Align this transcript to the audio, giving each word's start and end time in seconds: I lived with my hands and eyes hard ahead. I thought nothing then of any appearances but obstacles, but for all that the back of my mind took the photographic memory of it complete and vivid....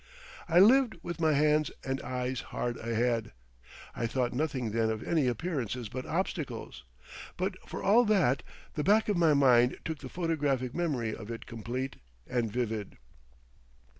I 0.49 0.57
lived 0.59 0.97
with 1.03 1.21
my 1.21 1.33
hands 1.33 1.69
and 1.85 2.01
eyes 2.01 2.41
hard 2.49 2.75
ahead. 2.77 3.33
I 3.95 4.07
thought 4.07 4.33
nothing 4.33 4.71
then 4.71 4.89
of 4.89 5.03
any 5.03 5.27
appearances 5.27 5.89
but 5.89 6.07
obstacles, 6.07 6.83
but 7.37 7.55
for 7.69 7.83
all 7.83 8.03
that 8.05 8.41
the 8.73 8.83
back 8.83 9.09
of 9.09 9.15
my 9.17 9.35
mind 9.35 9.77
took 9.85 9.99
the 9.99 10.09
photographic 10.09 10.73
memory 10.73 11.15
of 11.15 11.29
it 11.29 11.45
complete 11.45 11.97
and 12.25 12.51
vivid.... 12.51 12.97